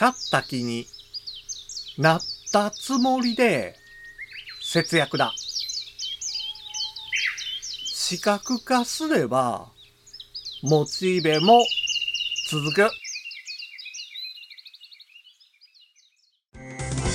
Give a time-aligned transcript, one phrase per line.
[0.00, 0.86] 買った気に
[1.98, 3.76] なったつもりで
[4.62, 5.30] 節約だ。
[7.84, 9.66] 視覚化すれば、
[10.62, 11.62] モチベも
[12.50, 12.90] 続く。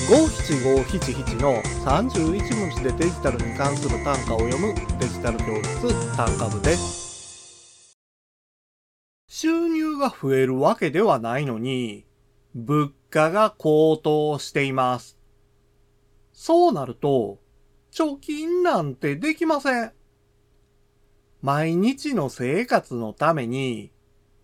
[0.07, 7.97] 五七五七七の31文字でデジタルに関する単価を読むデジタル教室単価部です。
[9.27, 12.05] 収入が増えるわけではないのに、
[12.55, 15.17] 物価が高騰しています。
[16.31, 17.39] そうなると、
[17.91, 19.91] 貯金なんてできません。
[21.41, 23.91] 毎日の生活のために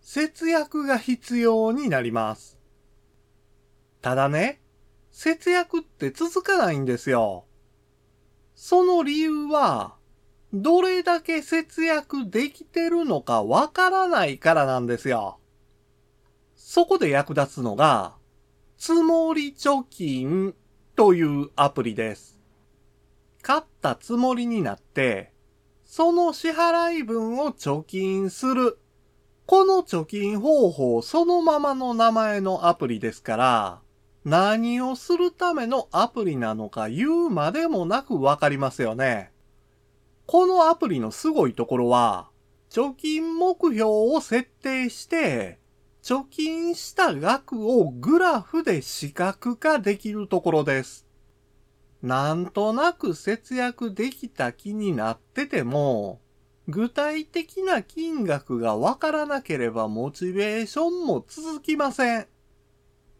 [0.02, 2.58] 節約が必要になります。
[4.02, 4.60] ただね、
[5.10, 7.46] 節約って続かないんですよ。
[8.54, 9.94] その理由は、
[10.52, 15.38] どれだけ節約できてるのかわからないからなんですよ。
[16.74, 18.14] そこで役立つのが、
[18.78, 20.54] つもり貯金
[20.96, 22.38] というアプリです。
[23.42, 25.32] 買ったつもりになって、
[25.84, 28.78] その支払い分を貯金する。
[29.44, 33.80] この貯金方法そのままの名前のアプリですから、
[34.24, 39.30] 何をするためのアプリなのか言うまでもなくわかりますよね。
[40.24, 42.30] このアプリのすごいところは、
[42.70, 45.60] 貯金目標を設定して、
[46.02, 51.06] 貯金した額をグラフで視覚化できるところです。
[52.02, 56.20] なんとなく節約できた気になってても、
[56.66, 62.26] 具体的な金額がわからなければモチベーションも続きません。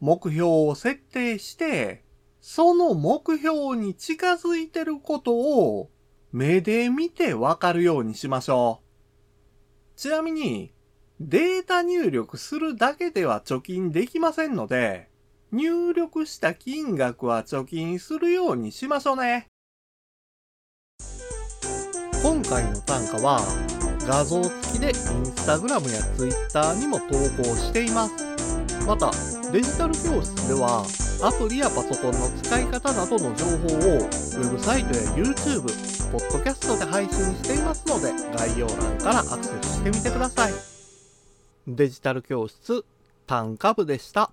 [0.00, 2.02] 目標を設定して、
[2.40, 5.90] その目標に近づいてることを
[6.32, 9.98] 目で見てわかるようにしましょう。
[9.98, 10.72] ちなみに、
[11.20, 15.08] データ入力するだけでは貯金できませんので、
[15.52, 19.46] 入力した金額は貯金するようにしましょうね。
[22.22, 23.40] 今回の単価は
[24.06, 24.94] 画像付きでイン
[25.26, 28.32] スタグラムやツイッターにも投稿しています。
[28.86, 29.10] また、
[29.52, 30.84] デジタル教室では
[31.22, 35.62] アプリやパソコンの使い方などの情報をウェブサイトや YouTube、
[36.10, 40.71] ポッドキャストで配信していますので概要欄からアクセスしてみてください。
[41.68, 42.84] デジタル教室
[43.26, 44.32] 単価部でした。